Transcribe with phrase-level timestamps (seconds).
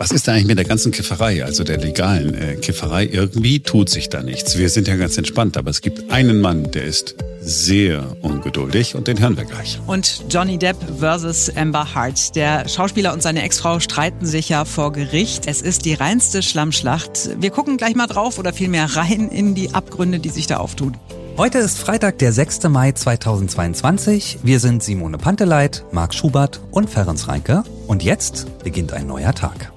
[0.00, 3.04] Was ist da eigentlich mit der ganzen Kifferei, also der legalen äh, Kifferei?
[3.04, 4.56] Irgendwie tut sich da nichts.
[4.56, 9.08] Wir sind ja ganz entspannt, aber es gibt einen Mann, der ist sehr ungeduldig und
[9.08, 9.78] den hören wir gleich.
[9.86, 12.34] Und Johnny Depp versus Amber Hart.
[12.34, 15.46] Der Schauspieler und seine Ex-Frau streiten sich ja vor Gericht.
[15.46, 17.38] Es ist die reinste Schlammschlacht.
[17.38, 20.96] Wir gucken gleich mal drauf oder vielmehr rein in die Abgründe, die sich da auftun.
[21.40, 22.64] Heute ist Freitag, der 6.
[22.64, 24.40] Mai 2022.
[24.42, 27.62] Wir sind Simone Panteleit, Marc Schubert und Ferenc Reinke.
[27.86, 29.72] Und jetzt beginnt ein neuer Tag.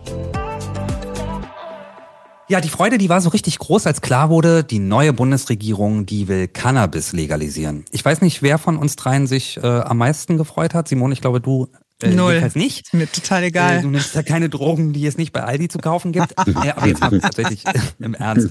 [2.49, 6.27] Ja, die Freude, die war so richtig groß, als klar wurde, die neue Bundesregierung, die
[6.27, 7.85] will Cannabis legalisieren.
[7.91, 10.89] Ich weiß nicht, wer von uns dreien sich äh, am meisten gefreut hat.
[10.89, 11.69] Simone, ich glaube, du
[12.01, 12.51] äh, Null.
[12.55, 12.93] nicht.
[12.93, 13.77] Mir total egal.
[13.77, 16.31] Äh, du nimmst ja keine Drogen, die es nicht bei Aldi zu kaufen gibt.
[16.37, 17.63] äh, aber jetzt mal tatsächlich
[17.99, 18.49] im Ernst.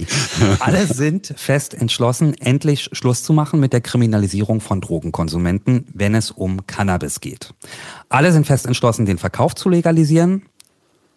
[0.60, 6.30] Alle sind fest entschlossen, endlich Schluss zu machen mit der Kriminalisierung von Drogenkonsumenten, wenn es
[6.30, 7.54] um Cannabis geht.
[8.08, 10.42] Alle sind fest entschlossen, den Verkauf zu legalisieren.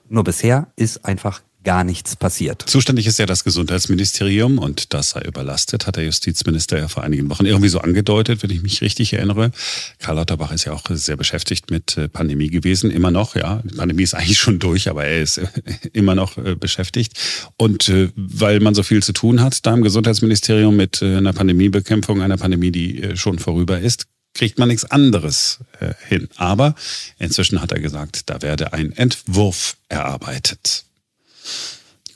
[0.07, 2.63] Nur bisher ist einfach gar nichts passiert.
[2.67, 7.29] Zuständig ist ja das Gesundheitsministerium und das sei überlastet, hat der Justizminister ja vor einigen
[7.29, 9.51] Wochen irgendwie so angedeutet, wenn ich mich richtig erinnere.
[9.99, 13.61] Karl Lauterbach ist ja auch sehr beschäftigt mit äh, Pandemie gewesen, immer noch, ja.
[13.65, 15.47] Die Pandemie ist eigentlich schon durch, aber er ist äh,
[15.91, 17.13] immer noch äh, beschäftigt.
[17.57, 22.37] Und weil man so viel zu tun hat da im Gesundheitsministerium mit einer Pandemiebekämpfung, einer
[22.37, 25.59] Pandemie, die schon vorüber ist, kriegt man nichts anderes
[26.07, 26.27] hin.
[26.35, 26.75] Aber
[27.17, 30.85] inzwischen hat er gesagt, da werde ein Entwurf erarbeitet.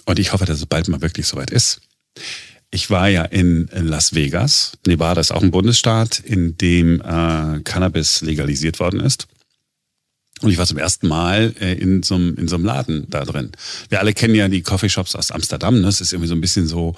[0.06, 1.82] Und ich hoffe, dass es bald mal wirklich soweit ist.
[2.72, 4.74] Ich war ja in Las Vegas.
[4.86, 9.28] Nevada ist auch ein Bundesstaat, in dem äh, Cannabis legalisiert worden ist.
[10.42, 13.26] Und ich war zum ersten Mal äh, in, so einem, in so einem Laden da
[13.26, 13.52] drin.
[13.90, 15.76] Wir alle kennen ja die Coffeeshops aus Amsterdam.
[15.76, 15.82] Ne?
[15.82, 16.96] Das ist irgendwie so ein bisschen so,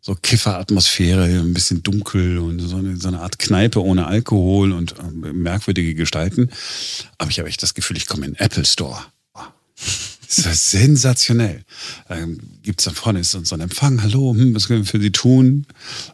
[0.00, 4.94] so Kifferatmosphäre, ein bisschen dunkel und so eine, so eine Art Kneipe ohne Alkohol und
[4.98, 6.50] äh, merkwürdige Gestalten.
[7.18, 8.98] Aber ich habe echt das Gefühl, ich komme in den Apple Store.
[10.28, 11.64] Das ist sensationell.
[12.10, 15.00] Ähm, Gibt es dann vorne ist so ein Empfang, hallo, hm, was können wir für
[15.00, 15.66] Sie tun?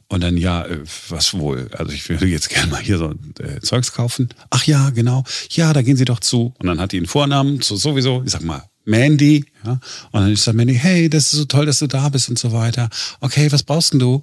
[0.08, 1.70] Und dann, ja, äh, was wohl?
[1.76, 4.28] Also ich würde jetzt gerne mal hier so äh, Zeugs kaufen.
[4.50, 5.24] Ach ja, genau.
[5.50, 6.54] Ja, da gehen Sie doch zu.
[6.58, 9.72] Und dann hat die einen Vornamen, so sowieso, ich sag mal, Mandy, ja.
[10.10, 12.38] Und dann ist dann Mandy, hey, das ist so toll, dass du da bist und
[12.38, 12.90] so weiter.
[13.20, 14.22] Okay, was brauchst denn du?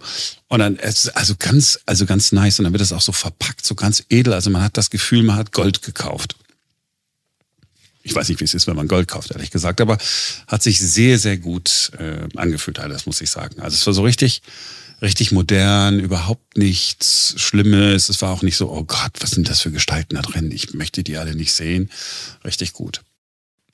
[0.50, 2.60] Und dann, also ganz, also ganz nice.
[2.60, 4.34] Und dann wird das auch so verpackt, so ganz edel.
[4.34, 6.36] Also man hat das Gefühl, man hat Gold gekauft.
[8.04, 9.98] Ich weiß nicht, wie es ist, wenn man Gold kauft, ehrlich gesagt, aber
[10.48, 13.60] hat sich sehr, sehr gut äh, angefühlt, das muss ich sagen.
[13.62, 14.42] Also es war so richtig,
[15.02, 18.10] richtig modern, überhaupt nichts Schlimmes.
[18.10, 20.52] Es war auch nicht so, oh Gott, was sind das für Gestalten da drin?
[20.52, 21.90] Ich möchte die alle nicht sehen.
[22.46, 23.02] Richtig gut.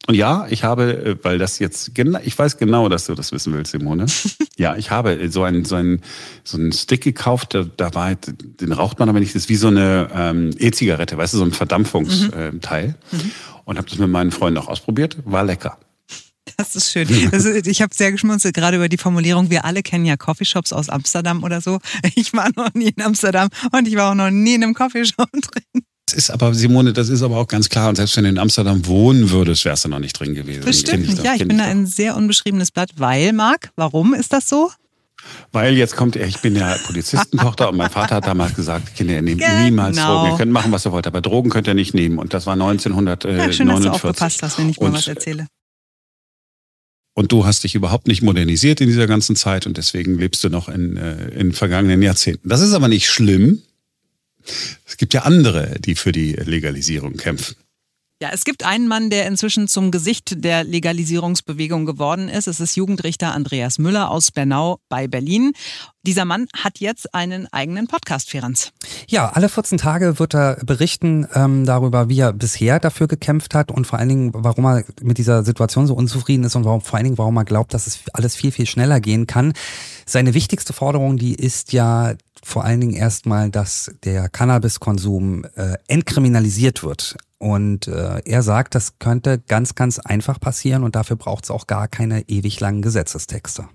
[0.07, 3.31] Und ja, ich habe, äh, weil das jetzt genau, ich weiß genau, dass du das
[3.31, 4.05] wissen willst, Simone.
[4.57, 6.01] ja, ich habe so einen so einen
[6.43, 9.55] so einen Stick gekauft, da, da war, den raucht man aber nicht, das ist wie
[9.55, 12.95] so eine ähm, E-Zigarette, weißt du, so ein Verdampfungsteil.
[13.11, 13.17] Mhm.
[13.17, 13.31] mhm
[13.65, 15.17] und habe das mit meinen Freunden auch ausprobiert.
[15.25, 15.77] War lecker.
[16.57, 17.07] Das ist schön.
[17.33, 20.89] Also ich habe sehr geschmunzelt, gerade über die Formulierung, wir alle kennen ja Coffeeshops aus
[20.89, 21.79] Amsterdam oder so.
[22.15, 25.29] Ich war noch nie in Amsterdam und ich war auch noch nie in einem Coffeeshop
[25.31, 25.83] drin.
[26.07, 27.89] Das ist aber, Simone, das ist aber auch ganz klar.
[27.89, 30.63] Und selbst wenn du in Amsterdam wohnen würdest, wärst du noch nicht drin gewesen.
[30.63, 31.23] Bestimmt nicht.
[31.23, 34.71] Ja, ich bin da ein sehr unbeschriebenes Blatt, weil, Marc, warum ist das so?
[35.51, 39.21] Weil jetzt kommt, ich bin ja Polizistentochter und mein Vater hat damals gesagt, Kinder, ihr
[39.23, 39.63] nehmt genau.
[39.63, 40.31] niemals Drogen.
[40.31, 42.19] Ihr könnt machen, was ihr wollt, aber Drogen könnt ihr nicht nehmen.
[42.19, 43.47] Und das war 1949.
[43.47, 45.47] Ja, schön, dass du aufgepasst hast, wenn ich mal und, was erzähle.
[47.15, 50.49] Und du hast dich überhaupt nicht modernisiert in dieser ganzen Zeit und deswegen lebst du
[50.49, 52.49] noch in, äh, in vergangenen Jahrzehnten.
[52.49, 53.61] Das ist aber nicht schlimm.
[54.85, 57.55] Es gibt ja andere, die für die Legalisierung kämpfen.
[58.21, 62.47] Ja, es gibt einen Mann, der inzwischen zum Gesicht der Legalisierungsbewegung geworden ist.
[62.47, 65.51] Es ist Jugendrichter Andreas Müller aus Bernau bei Berlin.
[66.01, 68.71] Dieser Mann hat jetzt einen eigenen Podcast, Ferenz.
[69.09, 73.69] Ja, alle 14 Tage wird er berichten ähm, darüber, wie er bisher dafür gekämpft hat
[73.69, 76.95] und vor allen Dingen, warum er mit dieser Situation so unzufrieden ist und warum, vor
[76.95, 79.51] allen Dingen, warum er glaubt, dass es alles viel, viel schneller gehen kann.
[80.05, 86.81] Seine wichtigste Forderung, die ist ja vor allen Dingen erstmal, dass der Cannabiskonsum äh, entkriminalisiert
[86.83, 87.17] wird.
[87.37, 91.67] Und äh, er sagt, das könnte ganz, ganz einfach passieren und dafür braucht es auch
[91.67, 93.67] gar keine ewig langen Gesetzestexte.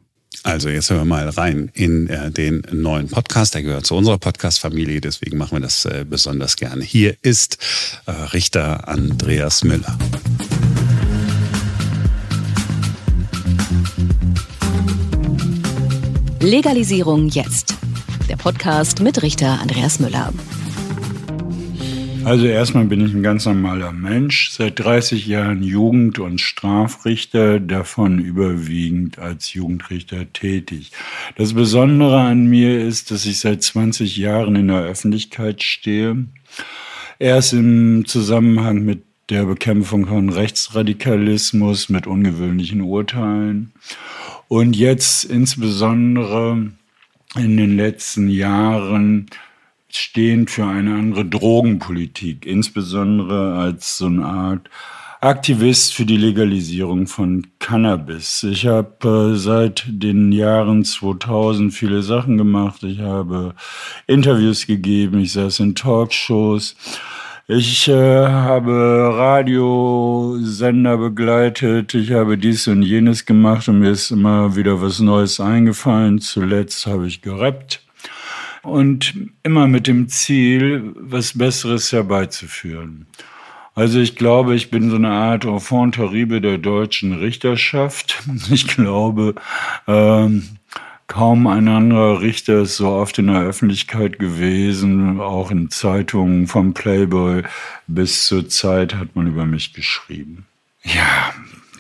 [0.43, 3.55] Also jetzt hören wir mal rein in äh, den neuen Podcast.
[3.55, 6.83] Der gehört zu unserer Podcast-Familie, deswegen machen wir das äh, besonders gerne.
[6.83, 7.59] Hier ist
[8.07, 9.99] äh, Richter Andreas Müller.
[16.41, 17.75] Legalisierung jetzt.
[18.31, 20.33] Der Podcast mit Richter Andreas Müller.
[22.25, 28.19] Also erstmal bin ich ein ganz normaler Mensch, seit 30 Jahren Jugend- und Strafrichter, davon
[28.19, 30.93] überwiegend als Jugendrichter tätig.
[31.37, 36.27] Das Besondere an mir ist, dass ich seit 20 Jahren in der Öffentlichkeit stehe.
[37.19, 43.73] Erst im Zusammenhang mit der Bekämpfung von Rechtsradikalismus mit ungewöhnlichen Urteilen.
[44.49, 46.71] Und jetzt insbesondere
[47.37, 49.27] in den letzten Jahren
[49.97, 54.71] stehend für eine andere Drogenpolitik, insbesondere als so eine Art
[55.23, 58.43] Aktivist für die Legalisierung von Cannabis.
[58.43, 62.83] Ich habe äh, seit den Jahren 2000 viele Sachen gemacht.
[62.85, 63.55] Ich habe
[64.07, 66.75] Interviews gegeben, ich saß in Talkshows.
[67.49, 74.57] Ich äh, habe Radiosender begleitet, ich habe dies und jenes gemacht und mir ist immer
[74.57, 76.21] wieder was Neues eingefallen.
[76.21, 77.83] Zuletzt habe ich gerappt
[78.63, 83.07] und immer mit dem Ziel, was Besseres herbeizuführen.
[83.75, 88.23] Also ich glaube, ich bin so eine Art Enfant terrible der deutschen Richterschaft.
[88.51, 89.37] Ich glaube,
[89.87, 90.49] ähm,
[91.07, 96.75] kaum ein anderer Richter ist so oft in der Öffentlichkeit gewesen, auch in Zeitungen vom
[96.75, 97.43] Playboy
[97.87, 100.47] bis zur Zeit hat man über mich geschrieben.
[100.83, 101.33] Ja,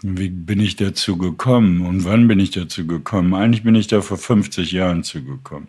[0.03, 3.35] wie bin ich dazu gekommen und wann bin ich dazu gekommen?
[3.35, 5.69] Eigentlich bin ich da vor 50 Jahren zugekommen.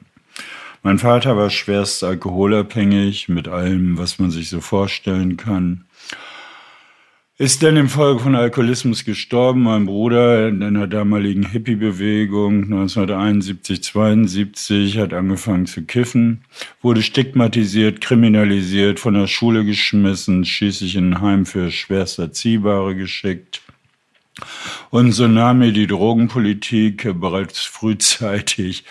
[0.84, 5.86] Mein Vater war schwerst alkoholabhängig mit allem, was man sich so vorstellen kann.
[7.38, 9.64] Ist dann im Folge von Alkoholismus gestorben.
[9.64, 16.42] Mein Bruder in einer damaligen Hippie-Bewegung 1971, 72 hat angefangen zu kiffen,
[16.82, 23.62] wurde stigmatisiert, kriminalisiert, von der Schule geschmissen, schließlich in ein Heim für schwerst Erziehbare geschickt.
[24.90, 28.86] Und so nahm mir die Drogenpolitik bereits frühzeitig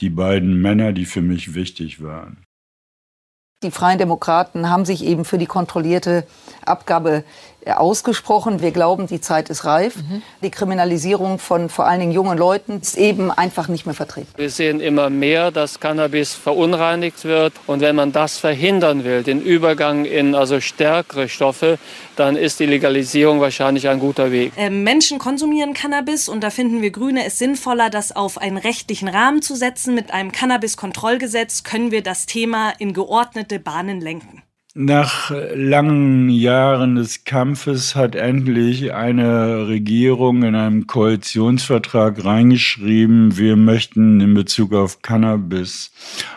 [0.00, 2.44] die beiden Männer, die für mich wichtig waren.
[3.62, 6.26] Die Freien Demokraten haben sich eben für die kontrollierte
[6.66, 7.24] Abgabe
[7.66, 8.60] ausgesprochen.
[8.60, 9.96] Wir glauben, die Zeit ist reif.
[9.96, 10.22] Mhm.
[10.42, 14.28] Die Kriminalisierung von vor allen Dingen jungen Leuten ist eben einfach nicht mehr vertreten.
[14.36, 17.52] Wir sehen immer mehr, dass Cannabis verunreinigt wird.
[17.66, 21.78] Und wenn man das verhindern will, den Übergang in also stärkere Stoffe,
[22.16, 24.52] dann ist die Legalisierung wahrscheinlich ein guter Weg.
[24.56, 29.08] Äh, Menschen konsumieren Cannabis und da finden wir Grüne es sinnvoller, das auf einen rechtlichen
[29.08, 29.94] Rahmen zu setzen.
[29.94, 34.43] Mit einem Cannabis-Kontrollgesetz können wir das Thema in geordnete Bahnen lenken.
[34.76, 44.20] Nach langen Jahren des Kampfes hat endlich eine Regierung in einem Koalitionsvertrag reingeschrieben, wir möchten
[44.20, 45.92] in Bezug auf Cannabis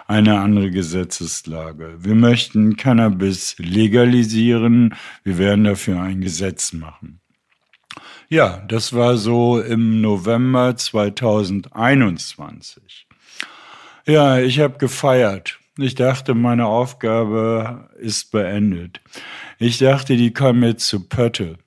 [0.05, 1.95] eine andere Gesetzeslage.
[1.97, 4.93] Wir möchten Cannabis legalisieren,
[5.23, 7.21] wir werden dafür ein Gesetz machen.
[8.29, 13.07] Ja, das war so im November 2021.
[14.05, 15.57] Ja, ich habe gefeiert.
[15.77, 18.99] Ich dachte, meine Aufgabe ist beendet.
[19.59, 21.57] Ich dachte, die kommen jetzt zu Pötte.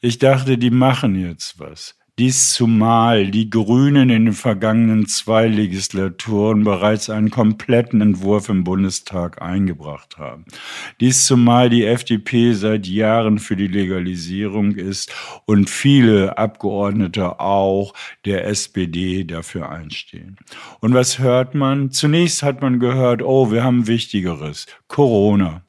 [0.00, 1.96] Ich dachte, die machen jetzt was.
[2.18, 9.42] Dies zumal die Grünen in den vergangenen zwei Legislaturen bereits einen kompletten Entwurf im Bundestag
[9.42, 10.46] eingebracht haben.
[10.98, 15.14] Dies zumal die FDP seit Jahren für die Legalisierung ist
[15.44, 17.92] und viele Abgeordnete auch
[18.24, 20.38] der SPD dafür einstehen.
[20.80, 21.90] Und was hört man?
[21.90, 24.64] Zunächst hat man gehört, oh, wir haben Wichtigeres.
[24.88, 25.60] Corona.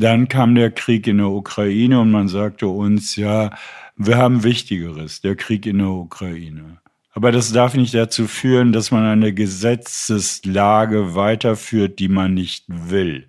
[0.00, 3.50] Dann kam der Krieg in der Ukraine und man sagte uns, ja,
[3.98, 6.78] wir haben Wichtigeres, der Krieg in der Ukraine.
[7.12, 13.26] Aber das darf nicht dazu führen, dass man eine Gesetzeslage weiterführt, die man nicht will.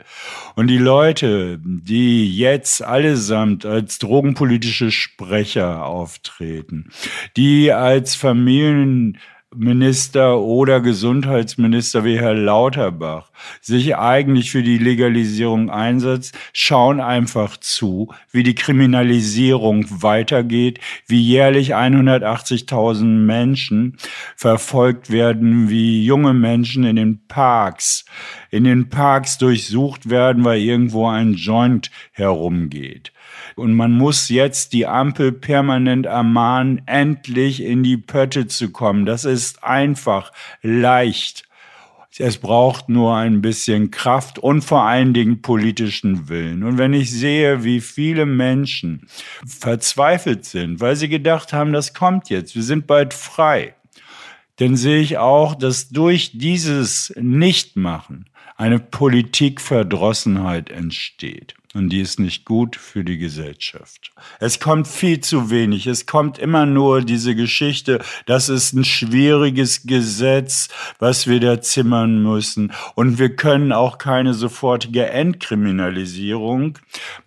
[0.55, 6.91] Und die Leute, die jetzt allesamt als drogenpolitische Sprecher auftreten,
[7.35, 9.17] die als Familien
[9.55, 18.13] Minister oder Gesundheitsminister wie Herr Lauterbach sich eigentlich für die Legalisierung einsetzt, schauen einfach zu,
[18.31, 23.97] wie die Kriminalisierung weitergeht, wie jährlich 180.000 Menschen
[24.35, 28.05] verfolgt werden, wie junge Menschen in den Parks,
[28.51, 33.11] in den Parks durchsucht werden, weil irgendwo ein Joint herumgeht.
[33.55, 39.05] Und man muss jetzt die Ampel permanent ermahnen, endlich in die Pötte zu kommen.
[39.05, 40.31] Das ist einfach
[40.61, 41.45] leicht.
[42.17, 46.63] Es braucht nur ein bisschen Kraft und vor allen Dingen politischen Willen.
[46.63, 49.07] Und wenn ich sehe, wie viele Menschen
[49.45, 53.75] verzweifelt sind, weil sie gedacht haben, das kommt jetzt, wir sind bald frei,
[54.57, 58.25] dann sehe ich auch, dass durch dieses Nichtmachen
[58.57, 61.53] eine Politikverdrossenheit entsteht.
[61.79, 64.11] Und die ist nicht gut für die Gesellschaft.
[64.41, 65.87] Es kommt viel zu wenig.
[65.87, 70.67] Es kommt immer nur diese Geschichte, das ist ein schwieriges Gesetz,
[70.99, 72.73] was wir da zimmern müssen.
[72.95, 76.77] Und wir können auch keine sofortige Entkriminalisierung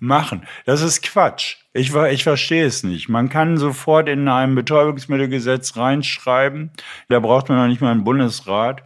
[0.01, 0.43] machen.
[0.67, 1.57] Das ist Quatsch.
[1.73, 3.09] Ich, ich verstehe es nicht.
[3.09, 6.73] Man kann sofort in einem Betäubungsmittelgesetz reinschreiben.
[7.09, 8.83] Da braucht man noch nicht mal einen Bundesrat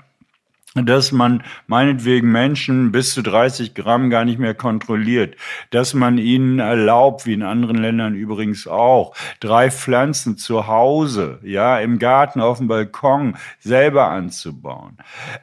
[0.85, 5.37] dass man meinetwegen Menschen bis zu 30 Gramm gar nicht mehr kontrolliert,
[5.71, 11.79] dass man ihnen erlaubt, wie in anderen Ländern übrigens auch, drei Pflanzen zu Hause, ja,
[11.79, 14.99] im Garten, auf dem Balkon selber anzubauen.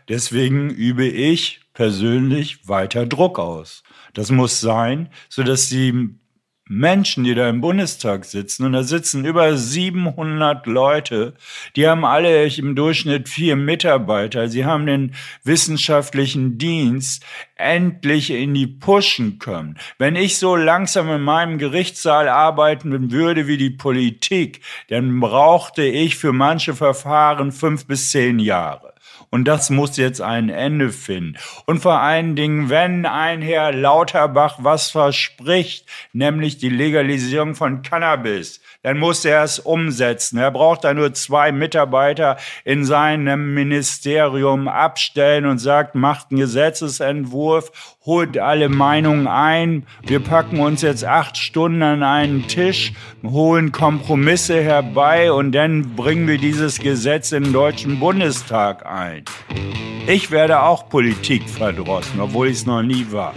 [0.09, 3.83] Deswegen übe ich persönlich weiter Druck aus.
[4.13, 6.15] Das muss sein, so dass die
[6.69, 11.33] Menschen, die da im Bundestag sitzen, und da sitzen über 700 Leute,
[11.75, 18.67] die haben alle im Durchschnitt vier Mitarbeiter, sie haben den wissenschaftlichen Dienst endlich in die
[18.67, 19.77] Pushen können.
[19.97, 26.15] Wenn ich so langsam in meinem Gerichtssaal arbeiten würde wie die Politik, dann brauchte ich
[26.15, 28.92] für manche Verfahren fünf bis zehn Jahre.
[29.33, 31.39] Und das muss jetzt ein Ende finden.
[31.65, 38.61] Und vor allen Dingen, wenn ein Herr Lauterbach was verspricht, nämlich die Legalisierung von Cannabis,
[38.83, 40.37] dann muss er es umsetzen.
[40.37, 47.95] Er braucht da nur zwei Mitarbeiter in seinem Ministerium abstellen und sagt, macht einen Gesetzesentwurf,
[48.05, 49.87] holt alle Meinungen ein.
[50.05, 56.27] Wir packen uns jetzt acht Stunden an einen Tisch, holen Kompromisse herbei und dann bringen
[56.27, 59.23] wir dieses Gesetz den Deutschen Bundestag ein.
[60.05, 63.33] Ich werde auch Politik verdrossen, obwohl ich es noch nie war.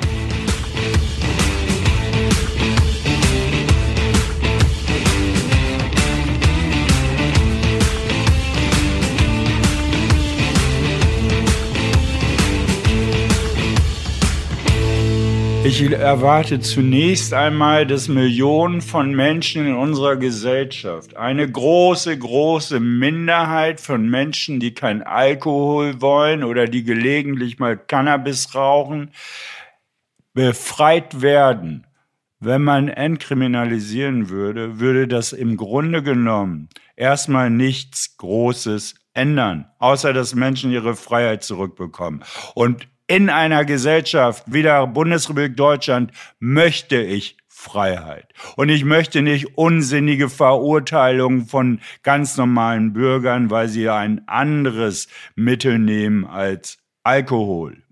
[15.67, 23.81] Ich erwarte zunächst einmal, dass Millionen von Menschen in unserer Gesellschaft, eine große, große Minderheit
[23.81, 29.11] von Menschen, die kein Alkohol wollen oder die gelegentlich mal Cannabis rauchen,
[30.35, 31.89] befreit werden.
[32.39, 40.37] Wenn man entkriminalisieren würde, würde das im Grunde genommen erstmal nichts Großes ändern, außer dass
[40.37, 42.23] Menschen ihre Freiheit zurückbekommen.
[42.55, 48.35] Und in einer Gesellschaft wie der Bundesrepublik Deutschland möchte ich Freiheit.
[48.57, 55.79] Und ich möchte nicht unsinnige Verurteilungen von ganz normalen Bürgern, weil sie ein anderes Mittel
[55.79, 57.86] nehmen als Alkohol.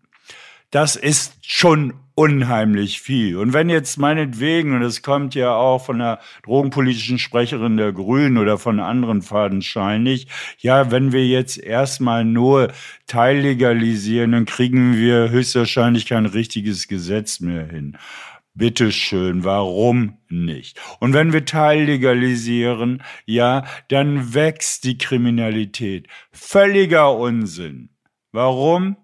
[0.74, 3.36] Das ist schon unheimlich viel.
[3.36, 8.38] Und wenn jetzt meinetwegen, und es kommt ja auch von der drogenpolitischen Sprecherin der Grünen
[8.38, 10.26] oder von anderen fadenscheinig,
[10.58, 12.72] ja, wenn wir jetzt erstmal nur
[13.06, 17.96] teillegalisieren, dann kriegen wir höchstwahrscheinlich kein richtiges Gesetz mehr hin.
[18.54, 20.80] Bitteschön, warum nicht?
[20.98, 26.08] Und wenn wir teillegalisieren, ja, dann wächst die Kriminalität.
[26.32, 27.90] Völliger Unsinn.
[28.32, 28.96] Warum?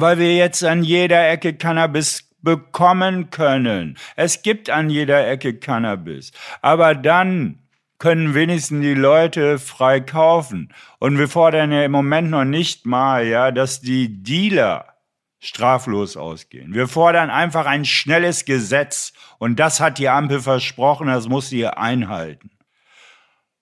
[0.00, 3.98] Weil wir jetzt an jeder Ecke Cannabis bekommen können.
[4.16, 6.32] Es gibt an jeder Ecke Cannabis.
[6.62, 7.58] Aber dann
[7.98, 10.72] können wenigstens die Leute frei kaufen.
[11.00, 14.94] Und wir fordern ja im Moment noch nicht mal, ja, dass die Dealer
[15.40, 16.74] straflos ausgehen.
[16.74, 19.12] Wir fordern einfach ein schnelles Gesetz.
[19.38, 22.50] Und das hat die Ampel versprochen, das muss sie einhalten.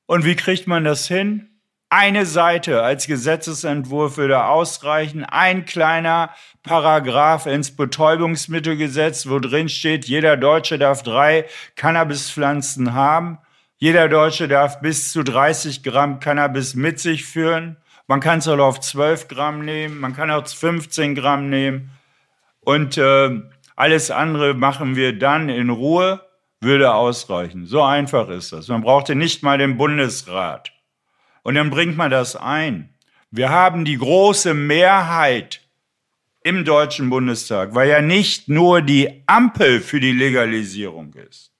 [0.07, 1.56] Und wie kriegt man das hin?
[1.89, 5.25] Eine Seite als Gesetzesentwurf würde ausreichen.
[5.25, 6.31] Ein kleiner
[6.65, 13.39] Paragraph ins Betäubungsmittelgesetz, wo drin steht, jeder Deutsche darf drei Cannabispflanzen haben.
[13.77, 17.77] Jeder Deutsche darf bis zu 30 Gramm Cannabis mit sich führen.
[18.09, 21.91] Man kann es auch auf 12 Gramm nehmen, man kann auch 15 Gramm nehmen.
[22.61, 23.43] Und äh,
[23.77, 26.21] alles andere machen wir dann in Ruhe,
[26.61, 27.67] würde ausreichen.
[27.67, 28.67] So einfach ist das.
[28.67, 30.73] Man brauchte nicht mal den Bundesrat.
[31.47, 32.89] Und dann bringt man das ein.
[33.31, 35.61] Wir haben die große Mehrheit
[36.43, 41.53] im Deutschen Bundestag, weil ja nicht nur die Ampel für die Legalisierung ist,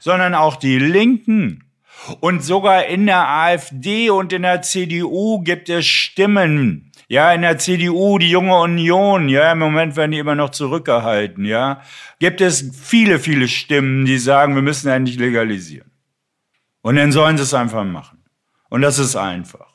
[0.00, 1.70] sondern auch die Linken.
[2.18, 6.90] Und sogar in der AfD und in der CDU gibt es Stimmen.
[7.06, 11.44] Ja, in der CDU, die junge Union, ja, im Moment werden die immer noch zurückgehalten,
[11.44, 11.80] ja.
[12.18, 15.92] Gibt es viele, viele Stimmen, die sagen, wir müssen endlich legalisieren.
[16.82, 18.15] Und dann sollen sie es einfach machen.
[18.68, 19.68] Und das ist einfach.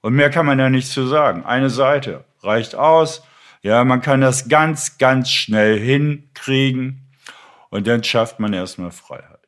[0.00, 1.44] Und mehr kann man ja nicht zu sagen.
[1.44, 3.22] Eine Seite reicht aus.
[3.62, 7.10] Ja, man kann das ganz, ganz schnell hinkriegen.
[7.70, 9.38] Und dann schafft man erstmal Freiheit.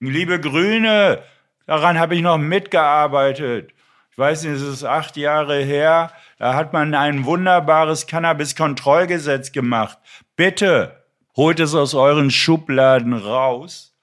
[0.00, 1.22] Liebe Grüne,
[1.66, 3.72] daran habe ich noch mitgearbeitet.
[4.12, 6.12] Ich weiß nicht, es ist acht Jahre her.
[6.38, 9.98] Da hat man ein wunderbares Cannabis-Kontrollgesetz gemacht.
[10.36, 11.04] Bitte
[11.36, 13.95] holt es aus euren Schubladen raus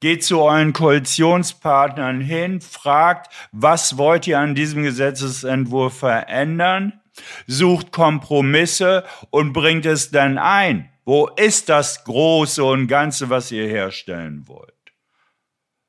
[0.00, 7.00] Geht zu euren Koalitionspartnern hin, fragt, was wollt ihr an diesem Gesetzesentwurf verändern?
[7.48, 10.88] Sucht Kompromisse und bringt es dann ein.
[11.04, 14.72] Wo ist das Große und Ganze, was ihr herstellen wollt?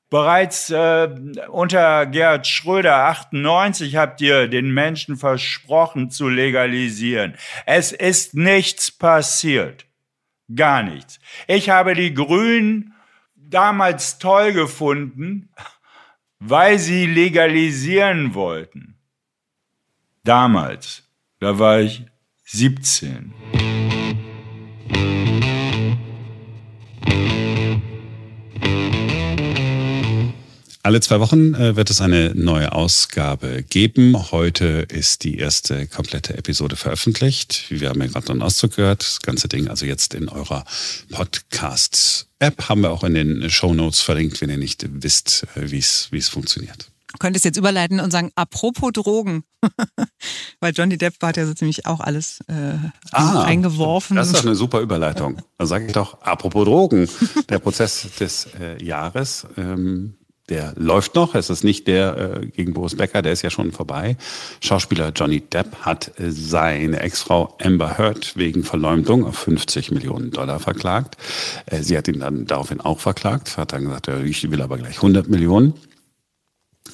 [0.10, 1.08] Bereits äh,
[1.50, 7.36] unter Gerhard Schröder 98 habt ihr den Menschen versprochen zu legalisieren.
[7.68, 9.86] Es ist nichts passiert.
[10.56, 11.20] Gar nichts.
[11.48, 12.96] Ich habe die Grünen
[13.50, 15.50] damals toll gefunden,
[16.40, 18.98] weil sie legalisieren wollten.
[20.24, 21.04] Damals,
[21.40, 22.06] da war ich
[22.46, 23.79] 17.
[30.82, 34.32] Alle zwei Wochen äh, wird es eine neue Ausgabe geben.
[34.32, 37.66] Heute ist die erste komplette Episode veröffentlicht.
[37.70, 39.02] Wir haben ja gerade noch einen Auszug gehört.
[39.02, 40.64] Das ganze Ding also jetzt in eurer
[41.12, 45.80] Podcast-App haben wir auch in den Show Notes verlinkt, wenn ihr nicht wisst, äh, wie
[45.80, 46.90] es funktioniert.
[47.12, 49.44] Du könntest jetzt überleiten und sagen, apropos Drogen.
[50.62, 52.76] Weil Johnny Depp hat ja so ziemlich auch alles äh,
[53.12, 54.16] ah, eingeworfen.
[54.16, 55.42] Das ist doch eine super Überleitung.
[55.58, 57.10] Dann sage ich doch, apropos Drogen.
[57.50, 60.19] Der Prozess des äh, Jahres ähm,
[60.50, 61.36] der läuft noch.
[61.36, 64.18] Es ist nicht der äh, gegen Boris Becker, der ist ja schon vorbei.
[64.62, 70.60] Schauspieler Johnny Depp hat äh, seine Ex-Frau Amber Heard wegen Verleumdung auf 50 Millionen Dollar
[70.60, 71.18] verklagt.
[71.66, 74.98] Äh, sie hat ihn dann daraufhin auch verklagt, hat dann gesagt, ich will aber gleich
[74.98, 75.74] 100 Millionen.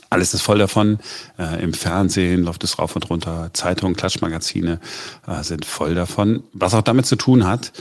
[0.09, 0.99] Alles ist voll davon.
[1.37, 3.49] Äh, Im Fernsehen läuft es rauf und runter.
[3.53, 4.79] Zeitungen, Klatschmagazine
[5.27, 6.43] äh, sind voll davon.
[6.53, 7.71] Was auch damit zu tun hat,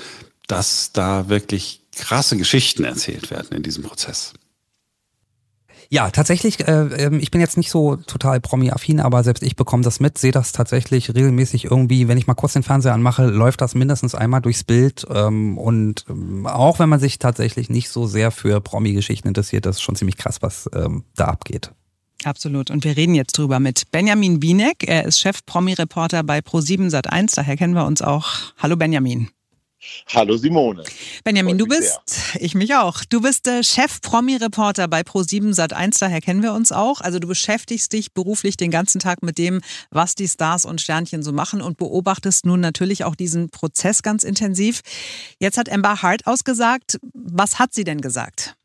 [0.47, 4.35] dass da wirklich krasse Geschichten erzählt werden in diesem Prozess.
[5.95, 9.85] Ja, tatsächlich, äh, ähm, ich bin jetzt nicht so total Promi-affin, aber selbst ich bekomme
[9.85, 13.61] das mit, sehe das tatsächlich regelmäßig irgendwie, wenn ich mal kurz den Fernseher anmache, läuft
[13.61, 15.07] das mindestens einmal durchs Bild.
[15.09, 19.77] Ähm, und ähm, auch wenn man sich tatsächlich nicht so sehr für Promi-Geschichten interessiert, das
[19.77, 21.71] ist schon ziemlich krass, was ähm, da abgeht.
[22.25, 22.73] Absolut.
[22.73, 24.89] Und wir reden jetzt drüber mit Benjamin Bienek.
[24.89, 27.37] Er ist Chef-Promi-Reporter bei Pro7 Sat1.
[27.37, 28.27] Daher kennen wir uns auch.
[28.59, 29.29] Hallo Benjamin.
[30.09, 30.85] Hallo Simone.
[31.25, 32.43] Benjamin, du bist, sehr.
[32.43, 37.01] ich mich auch, du bist äh, Chef-Promi-Reporter bei Pro7 Sat1, daher kennen wir uns auch.
[37.01, 39.61] Also du beschäftigst dich beruflich den ganzen Tag mit dem,
[39.91, 44.25] was die Stars und Sternchen so machen und beobachtest nun natürlich auch diesen Prozess ganz
[44.25, 44.81] intensiv.
[45.39, 46.99] Jetzt hat Amber Hart ausgesagt.
[47.13, 48.57] Was hat sie denn gesagt?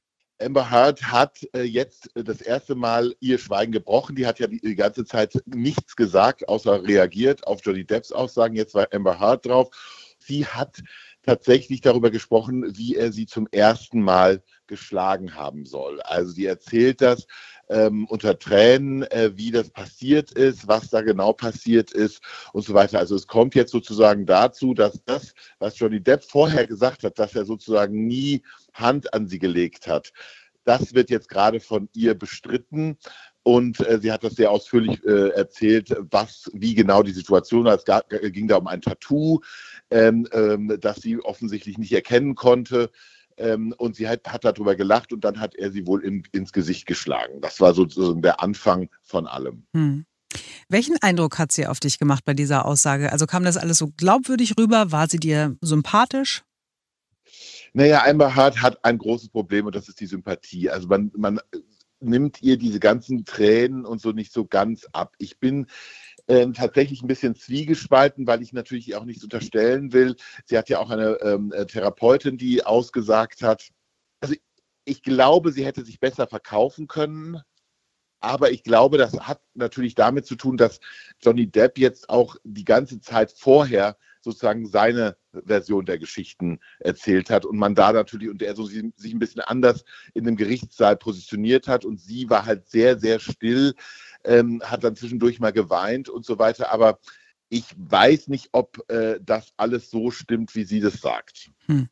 [0.41, 4.15] Amber Hart hat äh, jetzt äh, das erste Mal ihr Schweigen gebrochen.
[4.15, 8.55] Die hat ja die, ganze Zeit nichts gesagt, außer reagiert auf Johnny Depps Aussagen.
[8.55, 9.70] Jetzt war Amber Hart drauf.
[10.20, 10.81] Sie hat
[11.24, 16.01] tatsächlich darüber gesprochen, wie er sie zum ersten Mal geschlagen haben soll.
[16.01, 17.27] Also sie erzählt das
[17.70, 22.22] ähm, unter Tränen, äh, wie das passiert ist, was da genau passiert ist
[22.53, 23.00] und so weiter.
[23.00, 27.36] Also es kommt jetzt sozusagen dazu, dass das, was Johnny Depp vorher gesagt hat, dass
[27.36, 30.12] er sozusagen nie Hand an sie gelegt hat,
[30.66, 32.98] das wird jetzt gerade von ihr bestritten.
[33.43, 37.75] Und äh, sie hat das sehr ausführlich äh, erzählt, was, wie genau die Situation war.
[37.75, 39.39] Es gab, ging da um ein Tattoo,
[39.91, 42.91] ähm, ähm, das sie offensichtlich nicht erkennen konnte.
[43.37, 46.51] Ähm, und sie hat, hat darüber gelacht und dann hat er sie wohl in, ins
[46.51, 47.39] Gesicht geschlagen.
[47.41, 49.65] Das war sozusagen der Anfang von allem.
[49.73, 50.05] Hm.
[50.67, 53.11] Welchen Eindruck hat sie auf dich gemacht bei dieser Aussage?
[53.11, 54.91] Also kam das alles so glaubwürdig rüber?
[54.91, 56.43] War sie dir sympathisch?
[57.73, 60.69] Naja, Amber Hart hat ein großes Problem und das ist die Sympathie.
[60.69, 61.39] Also man, man
[62.00, 65.16] nimmt ihr diese ganzen Tränen und so nicht so ganz ab.
[65.18, 65.68] Ich bin
[66.27, 70.16] ähm, tatsächlich ein bisschen zwiegespalten, weil ich natürlich auch nichts unterstellen will.
[70.46, 73.70] Sie hat ja auch eine ähm, äh, Therapeutin, die ausgesagt hat.
[74.22, 74.35] Also
[74.85, 77.42] ich glaube, sie hätte sich besser verkaufen können.
[78.22, 80.79] Aber ich glaube, das hat natürlich damit zu tun, dass
[81.22, 87.46] Johnny Depp jetzt auch die ganze Zeit vorher sozusagen seine Version der Geschichten erzählt hat
[87.46, 91.68] und man da natürlich und er so sich ein bisschen anders in dem Gerichtssaal positioniert
[91.68, 93.75] hat und sie war halt sehr, sehr still
[94.24, 96.72] ähm, hat dann zwischendurch mal geweint und so weiter.
[96.72, 97.00] Aber
[97.50, 101.50] ich weiß nicht, ob äh, das alles so stimmt, wie sie das sagt.
[101.66, 101.90] Hm.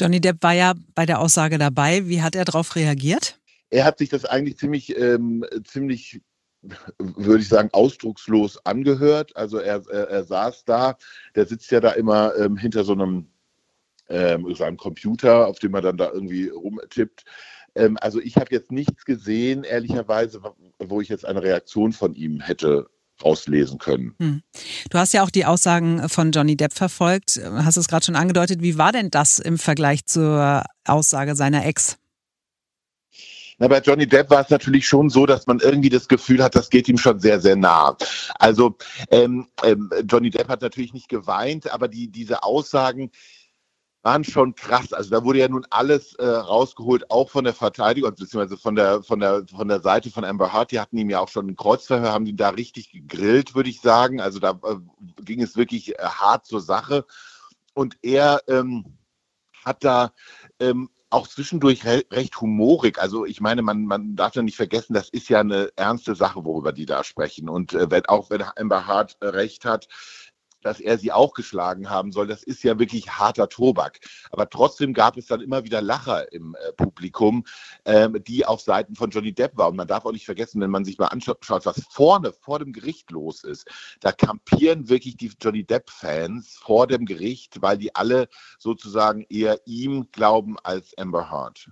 [0.00, 2.06] Johnny Depp war ja bei der Aussage dabei.
[2.08, 3.40] Wie hat er darauf reagiert?
[3.70, 6.20] Er hat sich das eigentlich ziemlich, ähm, ziemlich
[6.98, 9.36] würde ich sagen, ausdruckslos angehört.
[9.36, 10.96] Also er, er, er, saß da,
[11.34, 13.26] der sitzt ja da immer ähm, hinter so einem,
[14.08, 17.24] ähm, so einem Computer, auf dem er dann da irgendwie rumtippt.
[17.74, 20.40] Ähm, also ich habe jetzt nichts gesehen, ehrlicherweise,
[20.78, 22.88] wo ich jetzt eine Reaktion von ihm hätte
[23.22, 24.14] rauslesen können.
[24.18, 24.42] Hm.
[24.90, 28.60] Du hast ja auch die Aussagen von Johnny Depp verfolgt, hast es gerade schon angedeutet.
[28.60, 31.96] Wie war denn das im Vergleich zur Aussage seiner Ex?
[33.58, 36.54] Na, bei Johnny Depp war es natürlich schon so, dass man irgendwie das Gefühl hat,
[36.54, 37.96] das geht ihm schon sehr, sehr nah.
[38.38, 38.76] Also
[39.10, 43.10] ähm, ähm, Johnny Depp hat natürlich nicht geweint, aber die, diese Aussagen,
[44.04, 44.92] waren schon krass.
[44.92, 49.02] Also da wurde ja nun alles äh, rausgeholt, auch von der Verteidigung, beziehungsweise von der,
[49.02, 50.72] von der, von der Seite von Amber Hart.
[50.72, 53.80] Die hatten ihm ja auch schon ein Kreuzverhör, haben ihn da richtig gegrillt, würde ich
[53.80, 54.20] sagen.
[54.20, 54.76] Also da äh,
[55.22, 57.06] ging es wirklich äh, hart zur Sache.
[57.72, 58.84] Und er ähm,
[59.64, 60.12] hat da
[60.60, 62.98] ähm, auch zwischendurch re recht humorig.
[62.98, 66.44] Also ich meine, man, man darf ja nicht vergessen, das ist ja eine ernste Sache,
[66.44, 67.48] worüber die da sprechen.
[67.48, 69.88] Und äh, wenn, auch wenn Amber Hart äh, recht hat,
[70.64, 74.00] dass er sie auch geschlagen haben soll, das ist ja wirklich harter Tobak.
[74.30, 77.44] Aber trotzdem gab es dann immer wieder Lacher im äh, Publikum,
[77.84, 79.70] ähm, die auf Seiten von Johnny Depp waren.
[79.70, 82.72] Und man darf auch nicht vergessen, wenn man sich mal anschaut, was vorne vor dem
[82.72, 83.68] Gericht los ist,
[84.00, 90.08] da kampieren wirklich die Johnny Depp-Fans vor dem Gericht, weil die alle sozusagen eher ihm
[90.12, 91.68] glauben als Amber Heard.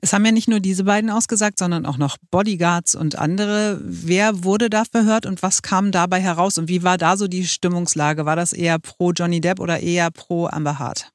[0.00, 3.80] Es haben ja nicht nur diese beiden ausgesagt, sondern auch noch Bodyguards und andere.
[3.82, 7.46] Wer wurde da verhört und was kam dabei heraus und wie war da so die
[7.46, 8.26] Stimmungslage?
[8.26, 11.12] War das eher pro Johnny Depp oder eher pro Amber Hart?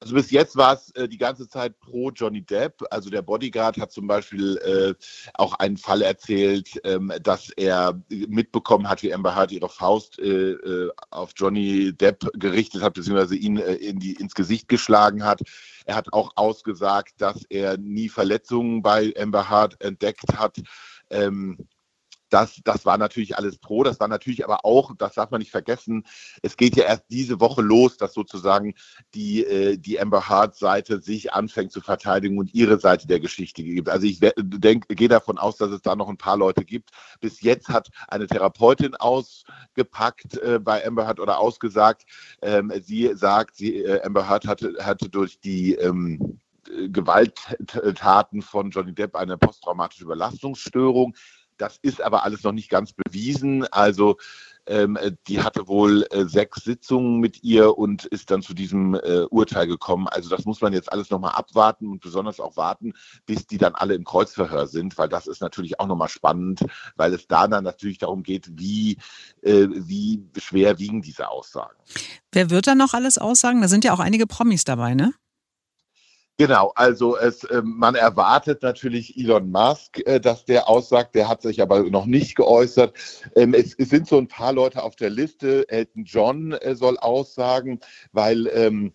[0.00, 2.84] Also bis jetzt war es äh, die ganze Zeit pro Johnny Depp.
[2.90, 4.94] Also der Bodyguard hat zum Beispiel äh,
[5.34, 10.52] auch einen Fall erzählt, ähm, dass er mitbekommen hat, wie Amber Hart ihre Faust äh,
[10.52, 15.40] äh auf Johnny Depp gerichtet hat, beziehungsweise ihn äh, in die, ins Gesicht geschlagen hat.
[15.86, 20.60] Er hat auch ausgesagt, dass er nie Verletzungen bei Amber Hart entdeckt hat.
[21.08, 21.56] Ähm,
[22.28, 23.82] das, das war natürlich alles pro.
[23.82, 26.04] Das war natürlich aber auch, das darf man nicht vergessen,
[26.42, 28.74] es geht ja erst diese Woche los, dass sozusagen
[29.14, 33.88] die, äh, die Amber Hart-Seite sich anfängt zu verteidigen und ihre Seite der Geschichte gibt.
[33.88, 36.90] Also ich gehe davon aus, dass es da noch ein paar Leute gibt.
[37.20, 42.04] Bis jetzt hat eine Therapeutin ausgepackt äh, bei Amber Hart oder ausgesagt.
[42.42, 46.40] Ähm, sie sagt, sie, äh, Amber Hart hatte, hatte durch die ähm,
[46.88, 51.14] Gewalttaten von Johnny Depp eine posttraumatische Überlastungsstörung.
[51.58, 53.66] Das ist aber alles noch nicht ganz bewiesen.
[53.72, 54.16] Also
[54.66, 59.24] ähm, die hatte wohl äh, sechs Sitzungen mit ihr und ist dann zu diesem äh,
[59.30, 60.08] Urteil gekommen.
[60.08, 62.92] Also das muss man jetzt alles nochmal abwarten und besonders auch warten,
[63.26, 66.64] bis die dann alle im Kreuzverhör sind, weil das ist natürlich auch nochmal spannend,
[66.96, 68.98] weil es da dann natürlich darum geht, wie,
[69.42, 71.76] äh, wie schwer wiegen diese Aussagen.
[72.32, 73.60] Wer wird dann noch alles aussagen?
[73.60, 75.12] Da sind ja auch einige Promis dabei, ne?
[76.38, 81.40] Genau, also es, äh, man erwartet natürlich Elon Musk, äh, dass der aussagt, der hat
[81.40, 82.94] sich aber noch nicht geäußert.
[83.36, 85.66] Ähm, es, es, sind so ein paar Leute auf der Liste.
[85.70, 87.80] Elton John äh, soll aussagen,
[88.12, 88.92] weil ähm,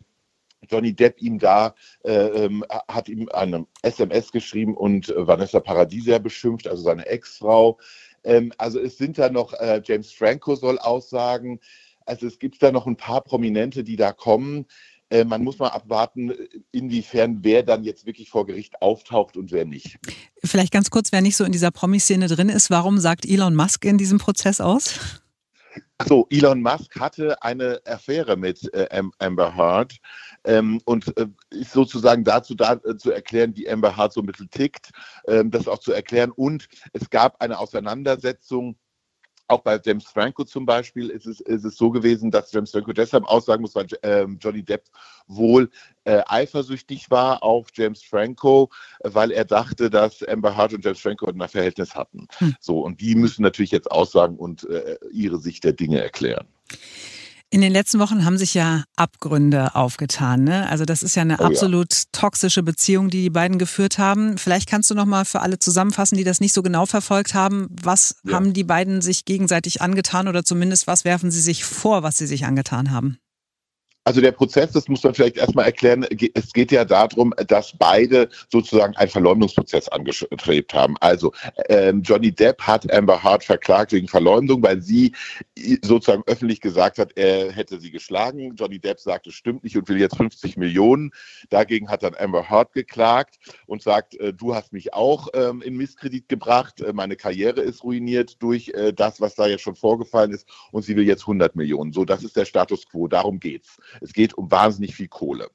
[0.69, 1.73] Johnny Depp ihm da
[2.03, 7.79] äh, ähm, hat ihm eine SMS geschrieben und äh, Vanessa Paradisia beschimpft, also seine Ex-Frau.
[8.23, 11.59] Ähm, also es sind da noch, äh, James Franco soll aussagen.
[12.05, 14.67] Also es gibt da noch ein paar Prominente, die da kommen.
[15.11, 16.33] Äh, man muss mal abwarten,
[16.71, 19.99] inwiefern wer dann jetzt wirklich vor Gericht auftaucht und wer nicht.
[20.43, 23.83] Vielleicht ganz kurz, wer nicht so in dieser Promi-Szene drin ist, warum sagt Elon Musk
[23.85, 25.21] in diesem Prozess aus?
[25.97, 29.97] Achso, Elon Musk hatte eine Affäre mit äh, Amber Heard
[30.45, 34.25] ähm, und äh, ist sozusagen dazu da äh, zu erklären, wie Amber Heard so ein
[34.25, 34.89] bisschen tickt,
[35.27, 36.31] ähm, das auch zu erklären.
[36.31, 38.77] Und es gab eine Auseinandersetzung
[39.47, 42.93] auch bei James Franco zum Beispiel ist es, ist es so gewesen, dass James Franco
[42.93, 44.85] deshalb aussagen muss, weil äh, Johnny Depp
[45.27, 45.69] wohl
[46.05, 48.69] äh, eifersüchtig war auf James Franco,
[49.03, 52.27] weil er dachte, dass Amber Hart und James Franco ein Verhältnis hatten.
[52.37, 52.55] Hm.
[52.59, 56.47] So, und die müssen natürlich jetzt aussagen und äh, ihre Sicht der Dinge erklären.
[57.53, 60.45] In den letzten Wochen haben sich ja Abgründe aufgetan.
[60.45, 60.69] Ne?
[60.69, 62.01] Also das ist ja eine oh, absolut ja.
[62.13, 64.37] toxische Beziehung, die die beiden geführt haben.
[64.37, 67.67] Vielleicht kannst du noch mal für alle zusammenfassen, die das nicht so genau verfolgt haben.
[67.83, 68.35] Was ja.
[68.35, 72.25] haben die beiden sich gegenseitig angetan oder zumindest was werfen sie sich vor, was sie
[72.25, 73.17] sich angetan haben?
[74.03, 78.29] Also der Prozess, das muss man vielleicht erstmal erklären, es geht ja darum, dass beide
[78.49, 80.95] sozusagen einen Verleumdungsprozess angestrebt haben.
[81.01, 81.33] Also
[81.69, 85.13] ähm, Johnny Depp hat Amber Hart verklagt wegen Verleumdung, weil sie
[85.83, 88.55] sozusagen öffentlich gesagt hat, er hätte sie geschlagen.
[88.55, 91.11] Johnny Depp sagt, es stimmt nicht und will jetzt 50 Millionen.
[91.51, 93.37] Dagegen hat dann Amber Hart geklagt
[93.67, 97.83] und sagt, äh, du hast mich auch ähm, in Misskredit gebracht, äh, meine Karriere ist
[97.83, 101.55] ruiniert durch äh, das, was da jetzt schon vorgefallen ist und sie will jetzt 100
[101.55, 101.93] Millionen.
[101.93, 103.77] So, das ist der Status quo, darum geht's.
[103.99, 105.49] Es geht um wahnsinnig viel Kohle.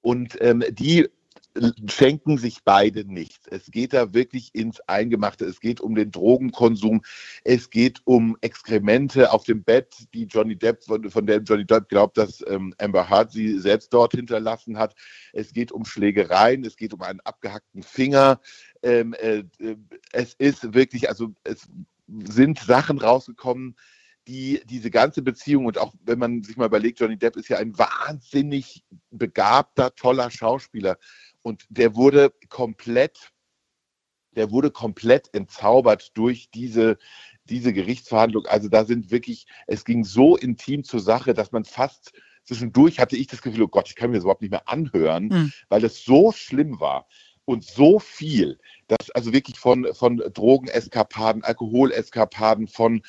[0.00, 1.08] Und ähm, die
[1.88, 3.46] schenken sich beide nichts.
[3.48, 5.44] Es geht da wirklich ins Eingemachte.
[5.44, 7.02] Es geht um den Drogenkonsum.
[7.44, 12.18] Es geht um Exkremente auf dem Bett, die Johnny Depp, von, von Johnny Depp glaubt,
[12.18, 14.94] dass ähm, Amber Hart sie selbst dort hinterlassen hat.
[15.32, 16.64] Es geht um Schlägereien.
[16.64, 18.40] Es geht um einen abgehackten Finger.
[18.82, 19.76] Ähm, äh, äh
[20.12, 21.68] es ist wirklich, also es
[22.06, 23.76] sind Sachen rausgekommen,
[24.28, 27.58] die diese ganze Beziehung und auch wenn man sich mal überlegt, Johnny Depp ist ja
[27.58, 30.98] ein wahnsinnig begabter, toller Schauspieler
[31.42, 33.32] und der wurde komplett,
[34.34, 36.98] der wurde komplett entzaubert durch diese
[37.48, 38.46] diese Gerichtsverhandlung.
[38.46, 42.12] Also da sind wirklich, es ging so intim zur Sache, dass man fast
[42.46, 45.28] zwischendurch hatte ich das Gefühl, oh Gott, ich kann mir das überhaupt nicht mehr anhören,
[45.28, 45.52] mhm.
[45.68, 47.06] weil das so schlimm war
[47.44, 48.58] und so viel,
[48.88, 53.02] dass also wirklich von, von Drogeneskapaden, Alkoholeskapaden, von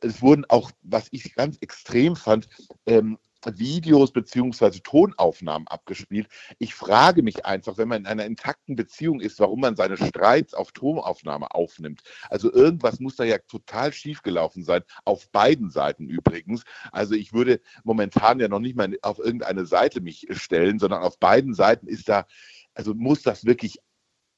[0.00, 2.48] es wurden auch, was ich ganz extrem fand,
[2.86, 6.28] ähm, Videos beziehungsweise Tonaufnahmen abgespielt.
[6.58, 10.54] Ich frage mich einfach, wenn man in einer intakten Beziehung ist, warum man seine Streits
[10.54, 12.02] auf Tonaufnahme aufnimmt.
[12.28, 16.64] Also irgendwas muss da ja total schiefgelaufen sein, auf beiden Seiten übrigens.
[16.92, 21.18] Also ich würde momentan ja noch nicht mal auf irgendeine Seite mich stellen, sondern auf
[21.18, 22.26] beiden Seiten ist da,
[22.74, 23.80] also muss das wirklich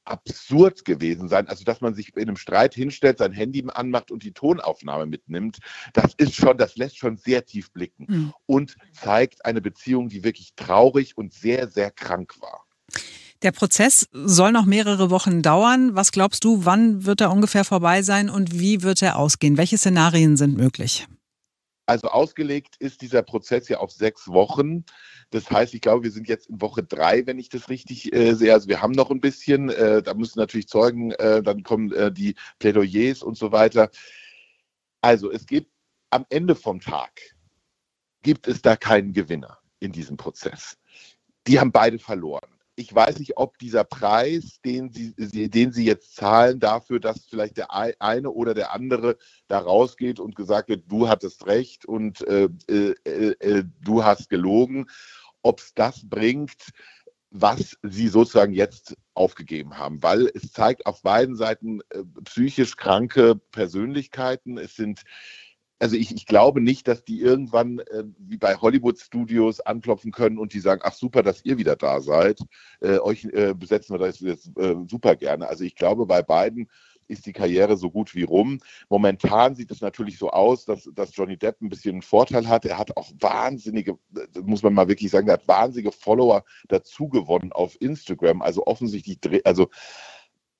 [0.05, 1.47] absurd gewesen sein.
[1.47, 5.59] Also, dass man sich in einem Streit hinstellt, sein Handy anmacht und die Tonaufnahme mitnimmt,
[5.93, 8.33] das ist schon, das lässt schon sehr tief blicken mhm.
[8.45, 12.65] und zeigt eine Beziehung, die wirklich traurig und sehr, sehr krank war.
[13.43, 15.95] Der Prozess soll noch mehrere Wochen dauern.
[15.95, 19.57] Was glaubst du, wann wird er ungefähr vorbei sein und wie wird er ausgehen?
[19.57, 21.07] Welche Szenarien sind möglich?
[21.85, 24.85] Also ausgelegt ist dieser Prozess ja auf sechs Wochen.
[25.33, 28.35] Das heißt, ich glaube, wir sind jetzt in Woche drei, wenn ich das richtig äh,
[28.35, 28.53] sehe.
[28.53, 32.11] Also wir haben noch ein bisschen, äh, da müssen natürlich Zeugen, äh, dann kommen äh,
[32.11, 33.89] die Plädoyers und so weiter.
[35.01, 35.71] Also es gibt
[36.11, 37.19] am Ende vom Tag,
[38.21, 40.77] gibt es da keinen Gewinner in diesem Prozess.
[41.47, 45.13] Die haben beide verloren ich weiß nicht, ob dieser Preis, den Sie,
[45.49, 49.17] den Sie jetzt zahlen dafür, dass vielleicht der eine oder der andere
[49.47, 54.87] da rausgeht und gesagt wird, du hattest recht und äh, äh, äh, du hast gelogen,
[55.43, 56.71] ob es das bringt,
[57.29, 63.35] was Sie sozusagen jetzt aufgegeben haben, weil es zeigt auf beiden Seiten äh, psychisch kranke
[63.35, 64.57] Persönlichkeiten.
[64.57, 65.03] Es sind
[65.79, 70.53] also ich, ich, glaube nicht, dass die irgendwann äh, wie bei Hollywood-Studios anklopfen können und
[70.53, 72.39] die sagen, ach super, dass ihr wieder da seid.
[72.79, 75.49] Äh, euch äh, besetzen wir das jetzt äh, super gerne.
[75.49, 76.69] Also ich glaube, bei beiden
[77.07, 78.59] ist die Karriere so gut wie rum.
[78.89, 82.65] Momentan sieht es natürlich so aus, dass, dass Johnny Depp ein bisschen einen Vorteil hat.
[82.65, 83.97] Er hat auch wahnsinnige,
[84.43, 88.41] muss man mal wirklich sagen, er hat wahnsinnige Follower dazu gewonnen auf Instagram.
[88.41, 89.69] Also offensichtlich, also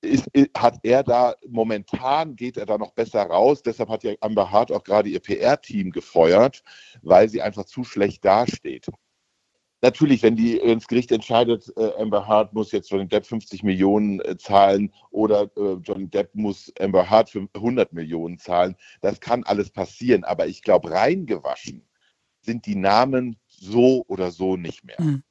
[0.04, 3.62] ist, hat er da momentan geht er da noch besser raus.
[3.62, 6.62] Deshalb hat ja Amber Hart auch gerade ihr PR-Team gefeuert,
[7.02, 8.86] weil sie einfach zu schlecht dasteht.
[9.84, 14.18] Natürlich, wenn die ins Gericht entscheidet, äh, Amber Hart muss jetzt Johnny Depp 50 Millionen
[14.20, 19.68] äh, zahlen oder äh, Johnny Depp muss Amber Hart 100 Millionen zahlen, das kann alles
[19.68, 20.24] passieren.
[20.24, 21.82] Aber ich glaube, reingewaschen
[22.40, 24.96] sind die Namen so oder so nicht mehr.
[24.98, 25.22] Mhm.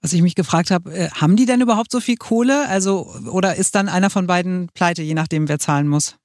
[0.00, 2.66] Was ich mich gefragt habe, äh, haben die denn überhaupt so viel Kohle?
[2.68, 6.16] Also, oder ist dann einer von beiden pleite, je nachdem, wer zahlen muss?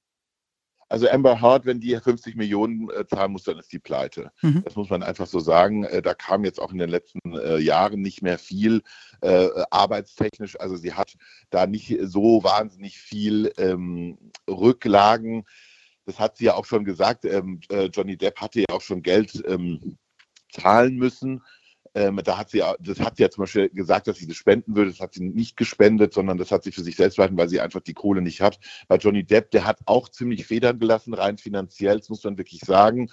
[0.88, 4.30] Also Amber Hart, wenn die 50 Millionen äh, zahlen muss, dann ist die pleite.
[4.42, 4.62] Mhm.
[4.64, 5.84] Das muss man einfach so sagen.
[5.84, 8.82] Äh, da kam jetzt auch in den letzten äh, Jahren nicht mehr viel
[9.20, 10.58] äh, arbeitstechnisch.
[10.60, 11.14] Also sie hat
[11.50, 14.16] da nicht so wahnsinnig viel ähm,
[14.48, 15.44] Rücklagen.
[16.04, 17.24] Das hat sie ja auch schon gesagt.
[17.24, 19.98] Ähm, äh, Johnny Depp hatte ja auch schon Geld ähm,
[20.52, 21.42] zahlen müssen.
[21.96, 24.76] Ähm, da hat sie, das hat sie ja zum Beispiel gesagt, dass sie das spenden
[24.76, 24.90] würde.
[24.90, 27.58] Das hat sie nicht gespendet, sondern das hat sie für sich selbst behalten, weil sie
[27.58, 28.58] einfach die Kohle nicht hat.
[28.86, 32.60] Bei Johnny Depp, der hat auch ziemlich Federn gelassen, rein finanziell, das muss man wirklich
[32.60, 33.10] sagen.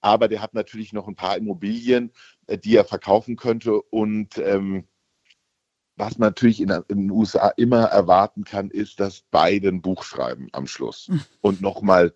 [0.00, 2.12] Aber der hat natürlich noch ein paar Immobilien,
[2.46, 3.82] äh, die er verkaufen könnte.
[3.82, 4.86] Und ähm,
[5.96, 10.46] was man natürlich in, den USA immer erwarten kann, ist, dass beide ein Buch schreiben
[10.52, 11.22] am Schluss hm.
[11.40, 12.14] und nochmal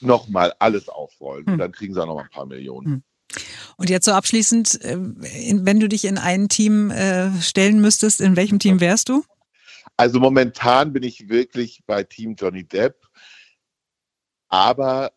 [0.00, 1.44] noch mal alles aufrollen.
[1.44, 1.58] Und hm.
[1.58, 3.04] dann kriegen sie auch noch mal ein paar Millionen.
[3.36, 3.74] Hm.
[3.76, 8.36] Und jetzt so abschließend, äh, wenn du dich in ein Team äh, stellen müsstest, in
[8.36, 9.24] welchem Team wärst du?
[9.96, 13.06] Also momentan bin ich wirklich bei Team Johnny Depp,
[14.48, 15.12] aber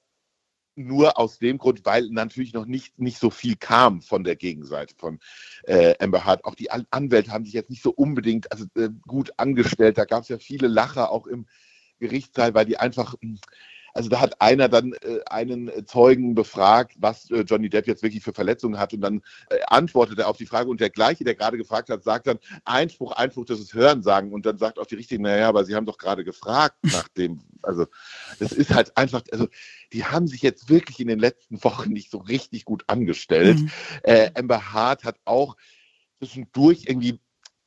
[0.79, 4.95] nur aus dem Grund, weil natürlich noch nicht, nicht so viel kam von der Gegenseite
[4.97, 5.19] von
[5.63, 6.45] äh, Amber Hart.
[6.45, 9.97] Auch die Anwälte haben sich jetzt nicht so unbedingt also, äh, gut angestellt.
[9.97, 11.47] Da gab es ja viele Lacher auch im
[11.99, 13.15] Gerichtssaal, weil die einfach
[13.93, 18.23] also da hat einer dann äh, einen Zeugen befragt, was äh, Johnny Depp jetzt wirklich
[18.23, 21.35] für Verletzungen hat und dann äh, antwortet er auf die Frage und der gleiche, der
[21.35, 24.95] gerade gefragt hat, sagt dann Einspruch, Einspruch, das ist Hörensagen und dann sagt auch die
[24.95, 27.85] Richtige, naja, aber Sie haben doch gerade gefragt nach dem, also
[28.39, 29.47] das ist halt einfach, also
[29.93, 33.59] die haben sich jetzt wirklich in den letzten Wochen nicht so richtig gut angestellt.
[33.59, 33.71] Mhm.
[34.03, 35.55] Äh, Amber Hart hat auch
[36.19, 37.19] zwischendurch irgendwie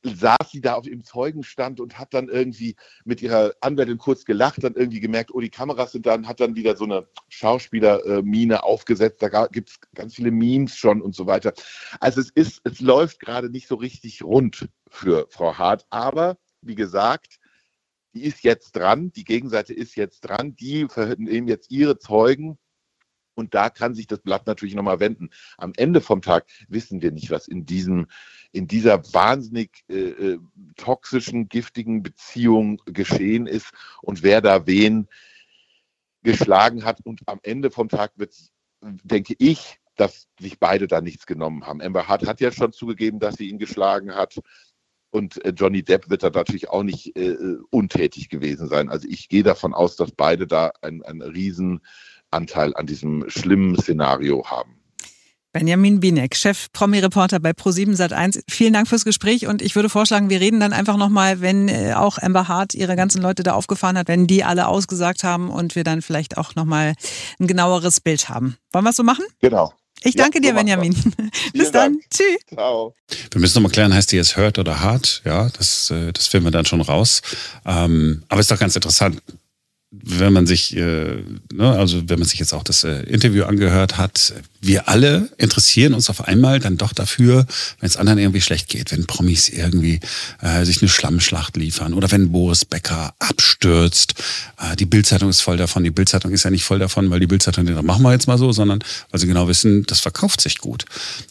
[0.03, 4.63] saß sie da auf dem Zeugenstand und hat dann irgendwie mit ihrer Anwältin kurz gelacht,
[4.63, 8.63] dann irgendwie gemerkt, oh, die Kameras sind da und hat dann wieder so eine Schauspielermine
[8.63, 9.21] aufgesetzt.
[9.21, 11.53] Da gibt es ganz viele Memes schon und so weiter.
[11.99, 15.85] Also es ist, es läuft gerade nicht so richtig rund für Frau Hart.
[15.89, 17.39] Aber wie gesagt,
[18.13, 22.59] die ist jetzt dran, die Gegenseite ist jetzt dran, die verhören jetzt ihre Zeugen
[23.35, 25.29] und da kann sich das Blatt natürlich nochmal wenden.
[25.57, 28.07] Am Ende vom Tag wissen wir nicht, was in diesem,
[28.51, 30.39] in dieser wahnsinnig äh, äh,
[30.75, 35.07] toxischen, giftigen Beziehung geschehen ist und wer da wen
[36.23, 36.99] geschlagen hat.
[37.03, 38.35] Und am Ende vom Tag wird,
[38.81, 41.81] denke ich, dass sich beide da nichts genommen haben.
[41.81, 44.39] Amber Hart hat ja schon zugegeben, dass sie ihn geschlagen hat.
[45.11, 48.89] Und äh, Johnny Depp wird da natürlich auch nicht äh, äh untätig gewesen sein.
[48.89, 51.81] Also ich gehe davon aus, dass beide da ein, ein riesen
[52.33, 54.73] Anteil an diesem schlimmen Szenario haben.
[55.53, 58.41] Benjamin Binek, Chef Promi-Reporter bei Pro7 Sat1.
[58.49, 61.93] Vielen Dank fürs Gespräch und ich würde vorschlagen, wir reden dann einfach nochmal, wenn äh,
[61.93, 65.75] auch Amber Hart ihre ganzen Leute da aufgefahren hat, wenn die alle ausgesagt haben und
[65.75, 66.95] wir dann vielleicht auch nochmal
[67.39, 68.57] ein genaueres Bild haben.
[68.71, 69.25] Wollen wir es so machen?
[69.41, 69.73] Genau.
[70.01, 70.93] Ich danke ja, dir, Benjamin.
[71.53, 71.93] Bis dann.
[71.93, 72.03] Dank.
[72.09, 72.39] Tschüss.
[72.51, 72.95] Ciao.
[73.29, 75.21] Wir müssen nochmal klären, heißt die jetzt Hurt oder Hart?
[75.23, 77.21] Ja, das, äh, das finden wir dann schon raus.
[77.63, 79.21] Ähm, aber ist doch ganz interessant
[80.01, 83.97] wenn man sich, äh, ne, also wenn man sich jetzt auch das äh, Interview angehört
[83.97, 87.45] hat, wir alle interessieren uns auf einmal dann doch dafür,
[87.79, 89.99] wenn es anderen irgendwie schlecht geht, wenn Promis irgendwie
[90.41, 94.15] äh, sich eine Schlammschlacht liefern oder wenn Boris Becker abstürzt.
[94.59, 95.83] Äh, die Bildzeitung ist voll davon.
[95.83, 98.39] Die Bildzeitung ist ja nicht voll davon, weil die Bildzeitung denkt, machen wir jetzt mal
[98.39, 100.85] so, sondern weil sie genau wissen, das verkauft sich gut.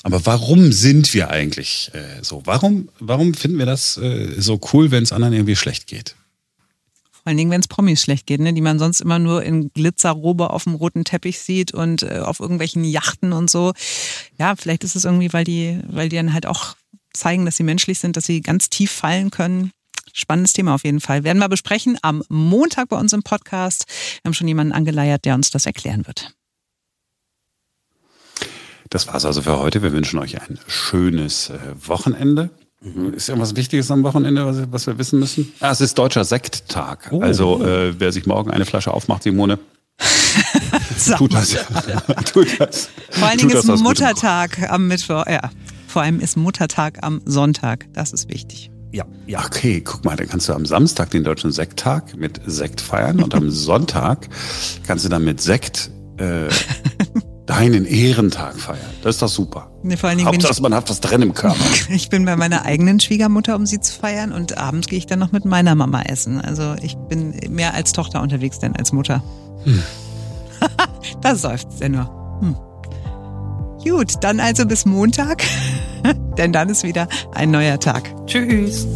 [0.04, 2.42] Aber warum sind wir eigentlich äh, so?
[2.44, 6.14] Warum, warum finden wir das äh, so cool, wenn es anderen irgendwie schlecht geht?
[7.22, 8.52] Vor allen Dingen, wenn es Promis schlecht geht, ne?
[8.52, 12.40] die man sonst immer nur in Glitzerrobe auf dem roten Teppich sieht und äh, auf
[12.40, 13.72] irgendwelchen Yachten und so.
[14.38, 16.74] Ja, vielleicht ist es irgendwie, weil die, weil die dann halt auch
[17.14, 19.70] zeigen, dass sie menschlich sind, dass sie ganz tief fallen können.
[20.12, 21.22] Spannendes Thema auf jeden Fall.
[21.22, 23.86] Werden wir besprechen am Montag bei uns im Podcast.
[24.22, 26.34] Wir haben schon jemanden angeleiert, der uns das erklären wird.
[28.90, 29.82] Das war's also für heute.
[29.82, 32.50] Wir wünschen euch ein schönes äh, Wochenende.
[32.82, 33.14] Mhm.
[33.14, 35.52] Ist irgendwas Wichtiges am Wochenende, was, was wir wissen müssen?
[35.60, 37.08] Ah, es ist Deutscher Sekttag.
[37.12, 37.20] Oh.
[37.20, 39.58] Also äh, wer sich morgen eine Flasche aufmacht, Simone,
[41.16, 41.56] tut das.
[42.32, 42.88] tut das.
[43.10, 45.26] Vor allen Dingen ist Muttertag am Mittwoch.
[45.26, 45.50] Ja,
[45.86, 47.86] vor allem ist Muttertag am Sonntag.
[47.92, 48.70] Das ist wichtig.
[48.92, 49.44] Ja, ja.
[49.44, 53.34] Okay, guck mal, dann kannst du am Samstag den Deutschen Sekttag mit Sekt feiern und
[53.34, 54.28] am Sonntag
[54.86, 56.48] kannst du dann mit Sekt äh,
[57.52, 58.78] deinen Ehrentag feiern.
[59.02, 59.70] Das ist doch super.
[59.82, 61.58] Nee, vor allen Dingen Hauptsache, ich, man hat was drin im Körper.
[61.90, 65.18] ich bin bei meiner eigenen Schwiegermutter, um sie zu feiern und abends gehe ich dann
[65.18, 66.40] noch mit meiner Mama essen.
[66.40, 69.22] Also ich bin mehr als Tochter unterwegs denn als Mutter.
[69.64, 69.82] Hm.
[71.20, 72.40] da seufzt er nur.
[72.40, 72.56] Hm.
[73.84, 75.42] Gut, dann also bis Montag,
[76.38, 78.14] denn dann ist wieder ein neuer Tag.
[78.26, 78.86] Tschüss.